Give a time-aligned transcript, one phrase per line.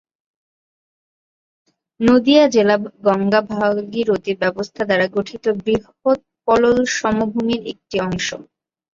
[1.99, 2.75] নদীয়া জেলা
[3.05, 8.27] গঙ্গা-ভাগীরথী ব্যবস্থা দ্বারা গঠিত বৃহত পলল সমভূমির একটি অংশ।